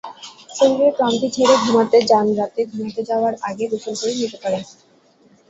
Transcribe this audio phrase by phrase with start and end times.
[0.55, 4.63] শরীরের ক্লান্তি ঝেড়ে ঘুমাতে যানরাতে ঘুমাতে যাওয়ার আগে গোসল করে নিতে পারেন।